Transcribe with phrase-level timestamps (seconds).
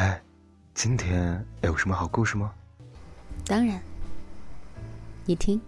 [0.00, 0.18] 哎，
[0.72, 2.54] 今天有什么好故事吗？
[3.44, 3.78] 当然，
[5.26, 5.60] 你听。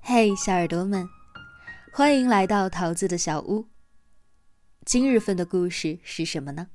[0.00, 1.06] 嘿，小耳朵们，
[1.92, 3.68] 欢迎来到桃子的小屋。
[4.86, 6.68] 今日份的故事是什么呢？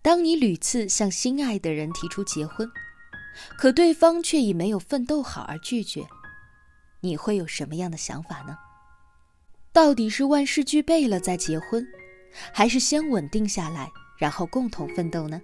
[0.00, 2.72] 当你屡次向心爱的人提出结婚，
[3.58, 6.08] 可对方却以没有奋斗好而拒绝，
[7.00, 8.56] 你会有什么样的想法呢？
[9.72, 11.86] 到底是万事俱备了再结婚，
[12.52, 13.88] 还是先稳定下来，
[14.18, 15.40] 然后共同奋斗呢？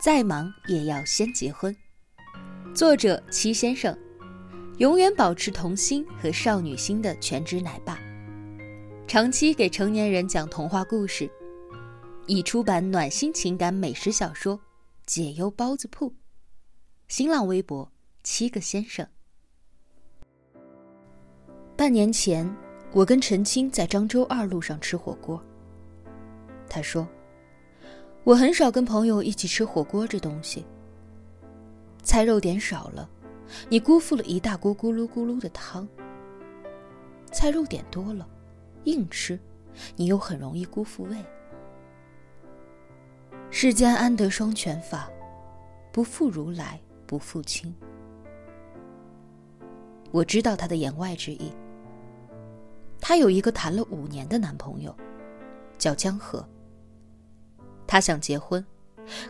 [0.00, 1.76] 再忙也要先结婚。
[2.74, 3.96] 作者七先生，
[4.78, 7.98] 永远保持童心和少女心的全职奶爸，
[9.08, 11.28] 长期给成年人讲童话故事，
[12.26, 14.56] 已出版暖心情感美食小说
[15.06, 16.10] 《解忧包子铺》。
[17.08, 17.90] 新浪微博
[18.22, 19.08] 七个先生。
[21.82, 22.48] 半年前，
[22.92, 25.42] 我跟陈青在漳州二路上吃火锅。
[26.68, 27.04] 他说
[28.22, 30.64] ：“我很少跟朋友一起吃火锅这东西。”
[32.04, 33.10] 菜肉点少了，
[33.68, 35.84] 你辜负了一大锅咕噜咕噜的汤；
[37.32, 38.28] 菜肉点多了，
[38.84, 39.36] 硬吃，
[39.96, 41.16] 你又很容易辜负胃。
[43.50, 45.10] 世间安得双全法，
[45.90, 47.74] 不负如来不负卿。
[50.12, 51.52] 我知道他的言外之意。
[53.02, 54.96] 她有一个谈了五年的男朋友，
[55.76, 56.42] 叫江河。
[57.86, 58.64] 她想结婚，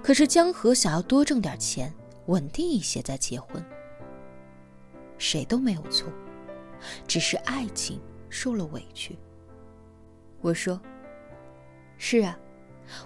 [0.01, 1.93] 可是江河想要多挣点钱。
[2.27, 3.61] 稳定一些再结婚，
[5.19, 6.09] 谁都没有错，
[7.05, 8.01] 只是爱情
[8.31, 9.19] 受了委屈。
[10.41, 10.81] 我说
[11.99, 12.39] ：“是啊，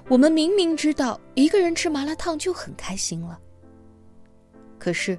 [0.07, 3.41] 我们明明知道一个人吃麻辣烫就很开心了，
[4.79, 5.19] 可是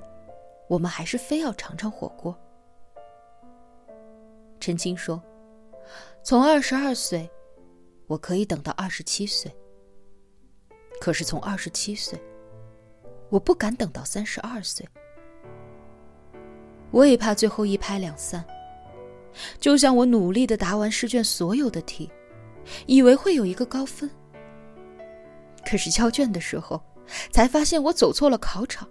[0.67, 2.37] 我们还是非要尝尝火锅。”
[4.61, 5.19] 陈青说
[6.27, 7.31] ：“从二十二岁，
[8.05, 9.49] 我可以等到二十七岁，
[10.99, 12.21] 可是从二十七岁。”
[13.31, 14.85] 我不敢等到三十二岁，
[16.91, 18.43] 我也怕最后一拍两散。
[19.57, 22.11] 就像我努力的答完试卷所有的题，
[22.87, 24.11] 以为会有一个高分，
[25.65, 26.83] 可是交卷的时候，
[27.31, 28.85] 才发现我走错了考场。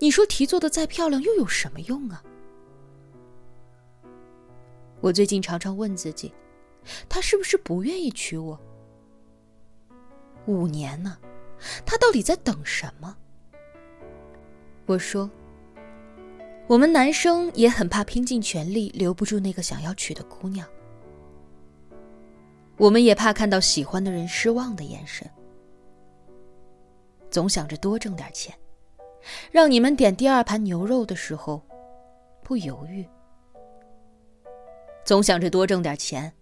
[0.00, 2.20] 你说题做的再漂亮又有什么用啊？
[5.00, 6.32] 我最近常常问自己，
[7.08, 8.58] 他是不是不愿意娶我？
[10.46, 11.16] 五年呢？
[11.84, 13.16] 他到底在等什么？
[14.86, 15.30] 我说，
[16.66, 20.66] 我们男生也很怕拼尽全力留不住那个想要娶的姑娘，
[22.76, 25.28] 我们也怕看到喜欢的人失望的眼神，
[27.30, 28.54] 总想着多挣点钱，
[29.50, 31.62] 让你们点第二盘牛肉的时候
[32.42, 33.06] 不犹豫，
[35.10, 36.32] 总想着多挣点钱，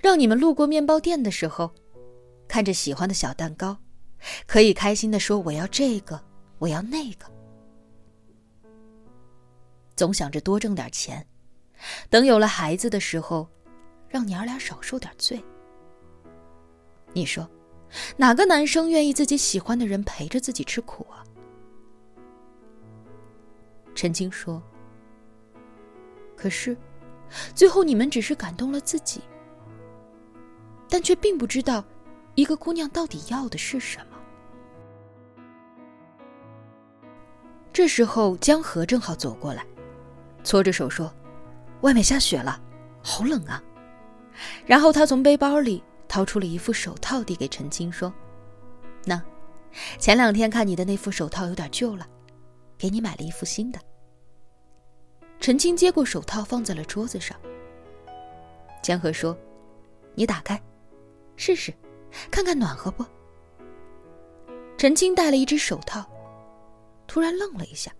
[0.00, 1.70] 让你们路过面包店的时候，
[2.48, 3.76] 看着喜欢的小蛋糕。
[4.46, 6.18] 可以开心的说：“我要这个，
[6.58, 7.26] 我要那个。”
[9.96, 11.26] 总想着多挣点钱，
[12.08, 13.46] 等有了孩子的时候，
[14.08, 15.44] 让娘俩少受点罪。
[17.12, 17.46] 你说，
[18.16, 21.22] 哪个男生愿意自己喜欢的人陪着自己吃苦啊？
[23.94, 24.62] 陈青说
[26.34, 26.74] ：“可是，
[27.54, 29.20] 最后你们只是感动了自己，
[30.88, 31.84] 但却并不知道。”
[32.36, 34.18] 一个姑娘到底要的是什么？
[37.72, 39.64] 这时候，江河正好走过来，
[40.44, 41.10] 搓着手说
[41.80, 42.60] ：“外面下雪了，
[43.02, 43.62] 好冷啊。”
[44.66, 48.12] 然后他从背包里掏出了一副手套，递给陈青说
[49.06, 49.22] ：“那，
[49.98, 52.06] 前两天看你的那副手套有点旧了，
[52.76, 53.80] 给你买了一副新的。”
[55.46, 57.38] 陈青接过手套，放在了桌子上。
[58.82, 59.38] 江河说
[60.16, 60.60] ：“你打开，
[61.36, 61.72] 试试。”
[62.32, 63.04] 看看暖和不？
[64.76, 66.04] 陈青戴了一只手套，
[67.06, 67.92] 突然愣了一下，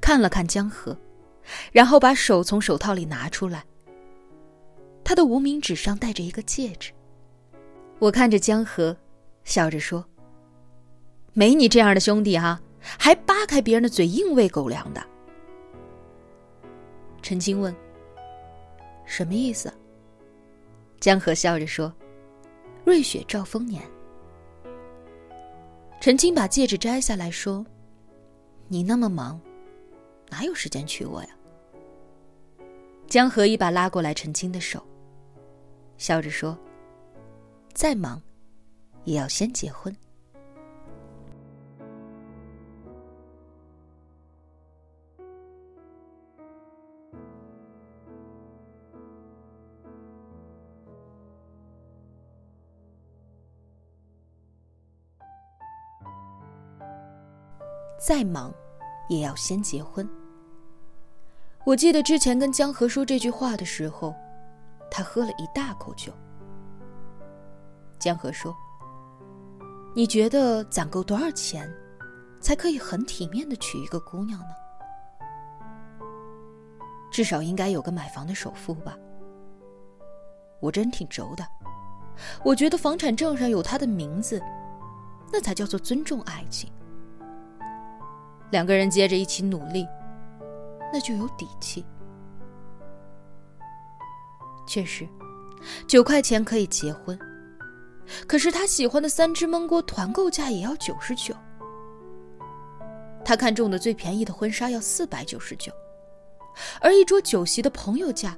[0.00, 0.96] 看了看江河，
[1.72, 3.64] 然后把手从手套里拿出来。
[5.02, 6.92] 他的无名指上戴着一个戒指。
[7.98, 8.96] 我看着江河，
[9.42, 10.06] 笑着说
[11.34, 15.04] ：“没你这样的兄弟哈，还扒开别人的嘴硬喂狗粮的。”
[17.26, 17.74] 陈青问
[19.04, 19.68] ：“什么意思？”
[21.00, 21.92] 江河笑着说。
[22.84, 23.82] 瑞雪兆丰年，
[26.00, 27.66] 陈青把戒指摘下来说
[28.70, 29.40] ：“你那么忙，
[30.30, 31.30] 哪有时间娶我呀？”
[33.10, 34.80] 江河一把拉过来陈青的手，
[35.98, 36.56] 笑着说
[37.74, 38.22] ：“再忙，
[39.02, 39.92] 也要先结婚。”
[57.98, 58.52] 再忙，
[59.08, 60.08] 也要先结婚。
[61.64, 64.14] 我记得之前跟江河说这句话的时候，
[64.90, 66.12] 他喝了一大口酒。
[67.98, 68.54] 江河说
[69.96, 71.68] ：“你觉得攒够多少钱，
[72.40, 74.46] 才可以很体面的娶一个姑娘呢？
[77.10, 78.96] 至少应该有个买房的首付吧。”
[80.60, 81.46] 我真挺轴的，
[82.44, 84.40] 我觉得房产证上有他的名字，
[85.32, 86.70] 那才叫做尊重爱情。
[88.50, 89.86] 两个人接着一起努力。
[90.92, 91.84] 那就有底气。
[94.66, 95.06] 确实，
[95.86, 97.18] 九块钱可以结婚，
[98.26, 101.34] 可是他喜欢的三只焖锅团购价也要九十九，
[103.24, 105.72] 他看中的最便宜的婚纱要四百九十九，
[106.80, 108.36] 而一桌酒席的朋友价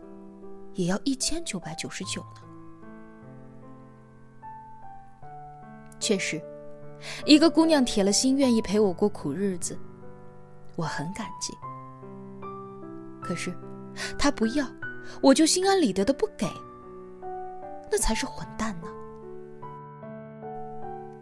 [0.74, 2.40] 也要一千九百九十九呢。
[6.00, 6.42] 确实，
[7.24, 9.78] 一个姑娘铁了心愿意陪我过苦日子，
[10.78, 11.52] 我很感激。
[13.20, 13.52] 可是，
[14.16, 14.64] 他不要，
[15.20, 16.48] 我就心安理得的不给，
[17.90, 18.86] 那才是混蛋呢。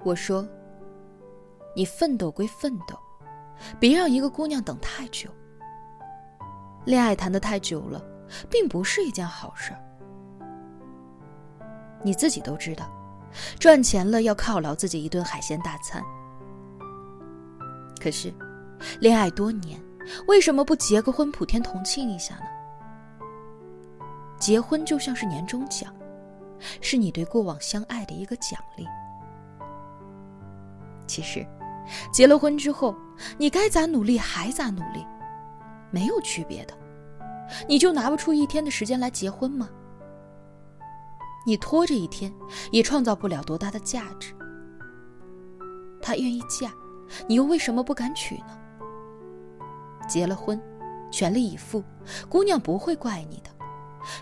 [0.04, 0.46] 我说
[1.74, 2.98] ：“你奋斗归奋斗，
[3.80, 5.30] 别让一个姑娘等太久。
[6.84, 8.00] 恋爱谈的太久了，
[8.50, 9.72] 并不是一件好事。
[12.02, 12.84] 你自己都知道，
[13.58, 16.04] 赚钱了要犒劳自己一顿海鲜大餐。
[17.98, 18.32] 可是，
[19.00, 19.80] 恋爱多年。”
[20.28, 22.46] 为什么不结个婚，普天同庆一下呢？
[24.38, 25.92] 结婚就像是年终奖，
[26.80, 28.86] 是你对过往相爱的一个奖励。
[31.08, 31.44] 其实，
[32.12, 32.94] 结了婚之后，
[33.36, 35.04] 你该咋努力还咋努力，
[35.90, 36.74] 没有区别的。
[37.68, 39.68] 你就拿不出一天的时间来结婚吗？
[41.44, 42.32] 你拖着一天，
[42.70, 44.32] 也创造不了多大的价值。
[46.00, 46.72] 他愿意嫁，
[47.26, 48.56] 你又为什么不敢娶呢？
[50.06, 50.60] 结了婚，
[51.10, 51.82] 全力以赴，
[52.28, 53.50] 姑娘不会怪你的。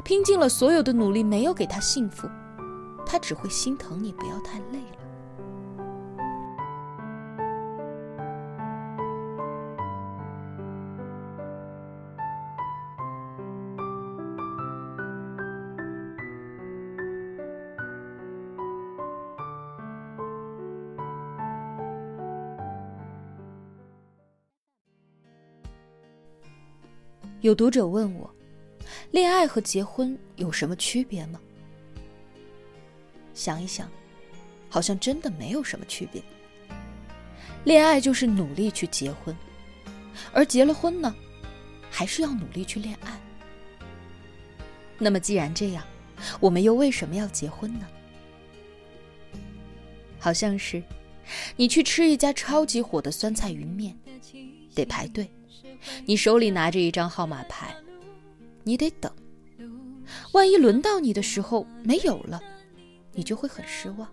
[0.02, 2.28] 拼尽了所有的努力，没有给她幸福，
[3.04, 4.78] 她只会心疼你不要太累
[27.44, 28.34] 有读者问我，
[29.10, 31.38] 恋爱和结婚有什么区别吗？
[33.34, 33.86] 想一想，
[34.66, 36.22] 好像真的没有什么区别。
[37.64, 39.36] 恋爱就是努力去结婚，
[40.32, 41.14] 而结了婚呢，
[41.90, 43.20] 还是要努力去恋爱。
[44.96, 45.84] 那么既然这样，
[46.40, 47.86] 我们又为什么要结婚呢？
[50.18, 50.82] 好像是，
[51.56, 53.94] 你去吃一家超级火的酸菜鱼面，
[54.74, 55.30] 得排队。
[56.06, 57.74] 你手里拿着一张号码牌，
[58.62, 59.12] 你得等。
[60.32, 62.42] 万一轮到你的时候没有了，
[63.12, 64.08] 你就会很失望。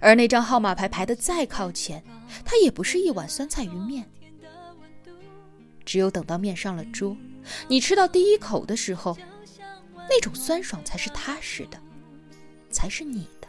[0.00, 2.02] 而那张号码牌排的再靠前，
[2.44, 4.08] 它也不是一碗酸菜鱼面。
[5.84, 7.16] 只有等到面上了桌，
[7.66, 9.16] 你吃到第一口的时候，
[10.08, 11.78] 那种酸爽才是踏实的，
[12.70, 13.48] 才是你的。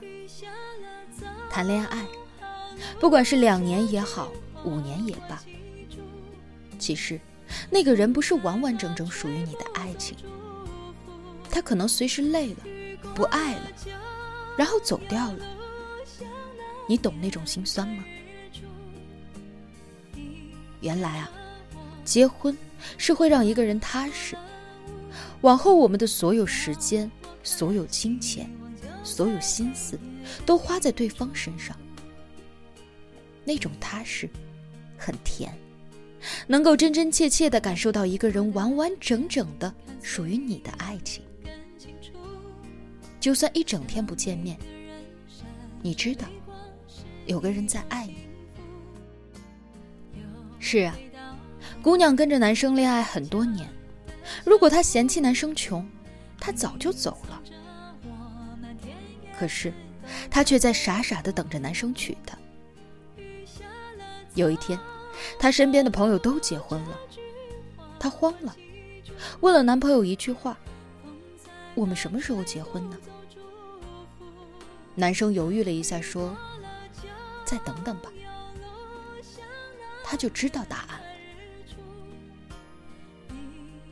[1.49, 2.05] 谈恋爱，
[2.99, 4.31] 不管是两年也好，
[4.63, 5.41] 五年也罢。
[6.81, 7.21] 其实，
[7.69, 10.17] 那个人不是完完整整属于你的爱情，
[11.47, 12.57] 他可能随时累了，
[13.13, 13.71] 不爱了，
[14.57, 15.45] 然后走掉了。
[16.87, 18.03] 你懂那种心酸吗？
[20.81, 21.31] 原来啊，
[22.03, 22.57] 结婚
[22.97, 24.35] 是会让一个人踏实，
[25.41, 27.09] 往后我们的所有时间、
[27.43, 28.49] 所有金钱、
[29.03, 29.99] 所有心思，
[30.47, 31.77] 都花在对方身上。
[33.45, 34.27] 那种踏实，
[34.97, 35.55] 很甜。
[36.47, 41.23] 能够真真切切的感受到一个人完完整整的属于你的爱情，
[43.19, 44.57] 就算一整天不见面，
[45.81, 46.27] 你知道
[47.25, 48.27] 有个人在爱你。
[50.59, 50.95] 是啊，
[51.81, 53.67] 姑娘跟着男生恋爱很多年，
[54.45, 55.87] 如果她嫌弃男生穷，
[56.39, 57.41] 她早就走了。
[59.37, 59.73] 可是，
[60.29, 62.37] 她却在傻傻的等着男生娶她。
[64.35, 64.79] 有一天。
[65.39, 66.99] 她身边的朋友都结婚了，
[67.99, 68.55] 她慌了，
[69.39, 70.57] 问了男朋友一句话
[71.75, 72.97] ：“我们什么时候结婚呢？”
[74.95, 76.35] 男生犹豫了一下，说
[77.45, 78.11] ：“再等等吧。”
[80.03, 81.05] 他就知道答案了。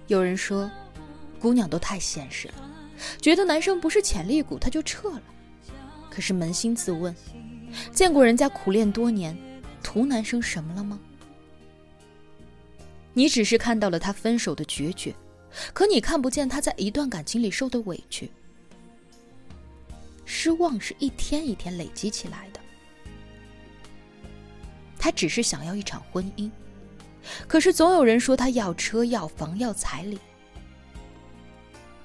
[0.08, 0.70] 有人说，
[1.40, 2.56] 姑娘都太现实了，
[3.22, 5.22] 觉得男生不是潜力股，他就撤了。
[6.10, 7.16] 可是扪心自问，
[7.94, 9.38] 见过人家苦练多年，
[9.82, 11.00] 图男生什么了吗？
[13.14, 15.14] 你只是看到了他分手的决绝，
[15.74, 18.32] 可你看不见他在一段感情里受的委屈。
[20.26, 22.60] 失望是一天一天累积起来的。
[24.98, 26.52] 他只是想要一场婚姻，
[27.48, 30.20] 可是总有人说他要车要房要彩礼。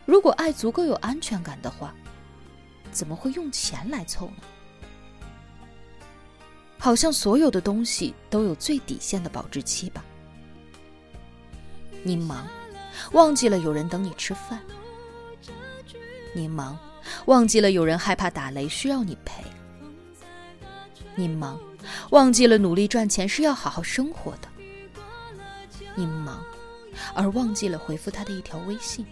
[0.07, 1.95] 如果爱足够有安全感的话，
[2.91, 4.43] 怎么会用钱来凑呢？
[6.79, 10.05] 好像所有的东西都有最底线的保质期吧。
[12.07, 12.47] 你忙，
[13.13, 14.59] 忘记了有人等你吃饭；
[16.35, 16.79] 你忙，
[17.25, 19.43] 忘记了有人害怕打雷需要你陪；
[21.15, 21.59] 你忙，
[22.11, 24.49] 忘记了努力赚钱是要好好生活的；
[25.95, 26.45] 你忙，
[27.15, 29.07] 而忘记了回复他的一条微信。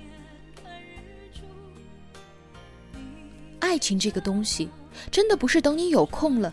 [3.59, 4.69] 爱情这个东西，
[5.11, 6.53] 真的不是等你有空了，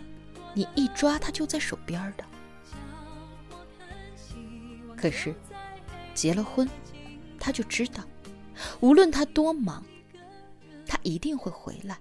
[0.53, 2.23] 你一抓它就在手边的。
[4.95, 5.35] 可是，
[6.19, 6.69] 结了婚，
[7.39, 8.03] 他就知道，
[8.81, 9.81] 无论他多忙，
[10.85, 11.97] 他一定会回来。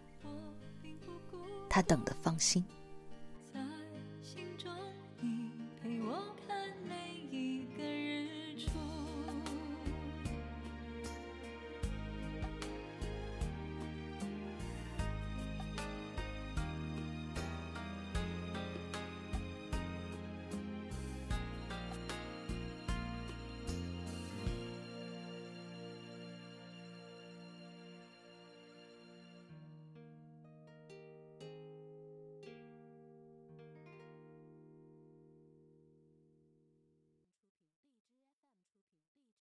[1.68, 2.64] 他等的放心。